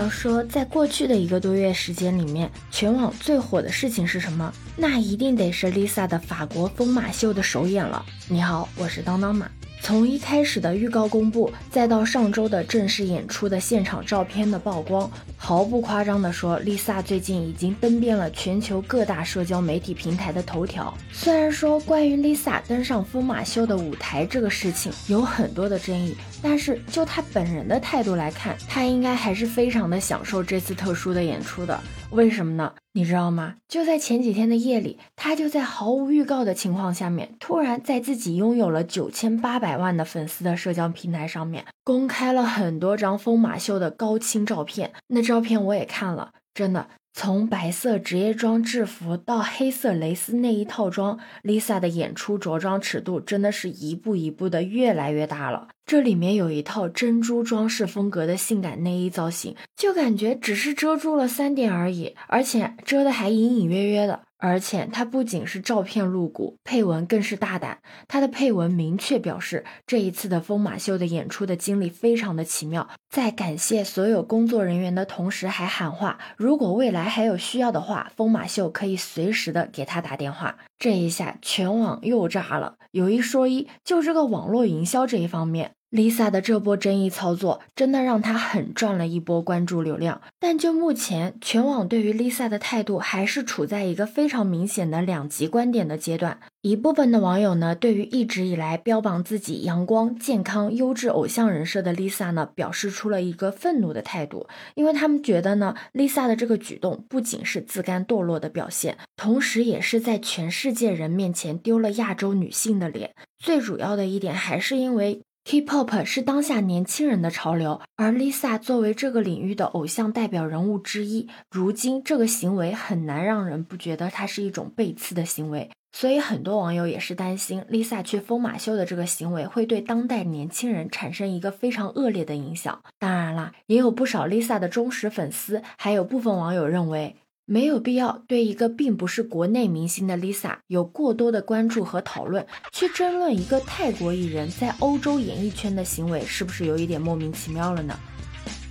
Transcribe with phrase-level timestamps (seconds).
[0.00, 4.50] 要说，在过去的一个多月时间里面，全网最火的事情是什么？
[4.74, 8.02] 那一定得是 Lisa 的法国疯马秀的首演了。
[8.26, 9.46] 你好，我是当当马。
[9.82, 20.92] 从一开始的预告公布，再到上周的正式演出的现场照片的曝光，毫不夸张地说，Lisa 最近已经登遍了全球各大社交媒体平台的头条。
[21.10, 31.80] 虽然说关于 Lisa 登上疯马秀的舞台这个事情有很多的争议，但是就她本人的态度来看，她应该还是非常的享受这次特殊的演出的。
[32.10, 32.72] 为什么呢？
[32.92, 33.54] 你知道吗？
[33.68, 44.92] 就在前几天的夜里，他就在毫无预告的情况下面，突然在自己拥有了九千八百百万的粉丝的社交平台上面，公开了很多张疯马秀的高清照片。
[45.06, 46.88] 那照片我也看了，真的。
[47.12, 55.68] 从白色职业装制服到黑色蕾丝内衣套装，Lisa 的演出着装尺度真的是一步一步的越来越大了。
[55.86, 64.22] 这里面有一套珍珠装饰风格的性感内衣造型，就感觉只是遮住了三点而已，而且遮的还隐隐约约的。
[64.40, 67.78] 而且它不仅是照片露骨，配文更是大胆。
[68.08, 80.56] 它的配文明确表示，这一次的疯马秀的演出的经历非常的奇妙，在感谢所有工作人员的同时，还喊话：如果未来还有需要的话，疯马秀可以随时的给他打电话。
[80.78, 85.72] 这一下全网又炸了，有一说一，就这个网络营销这一方面。
[85.90, 90.20] Lisa 的这波争议操作，真的让她很赚了一波关注流量。
[90.38, 96.38] 但就目前，全网对于 Lisa 的态度还是处在一个非常明显的两极观点的阶段。
[96.62, 113.14] 一部分的网友呢，对于一直以来标榜自己阳光、健康、优质偶像人设的 Lisa 呢，表示出了一个愤怒的态度，因为他们觉得呢，Lisa 的这个举动不仅是自甘堕落的表现，同时也是在全世界人面前丢了亚洲女性的脸。
[113.38, 115.22] 最主要的一点，还是因为。
[115.44, 125.70] K-pop 是当下年轻人的潮流，而 Lisa 作为这个领域的偶像代表人物之一，如今这个行为很难让人不觉得它是一种背刺的行为。
[125.92, 132.80] 所以很多网友也是担心 Lisa 去疯马秀的这个行为会对当代年轻人产生一个非常恶劣的影响。
[132.98, 137.16] 当然啦，也有不少 Lisa 的忠实粉丝，还有部分网友认为。
[137.52, 147.98] 没有必要对一个并不是国内明星的 Lisa 有过多的关注和讨论，去争论一个泰国艺人在欧洲演艺圈的行为是不是有一点莫名其妙了呢？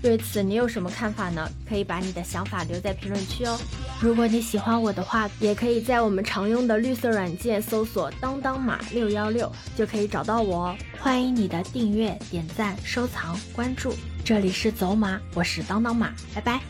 [0.02, 1.46] 对此你有什么看法呢？
[1.68, 3.60] 可以把你的想法留在评论区哦。
[4.00, 10.76] 如果你喜欢我的话，也可以在我们常用的绿色软件搜索“当当马六幺六”就可以找到我哦。
[10.98, 13.94] 欢迎你的订阅、点赞、收藏、关注。
[14.24, 16.62] 这里是走马，我是当当马，拜拜。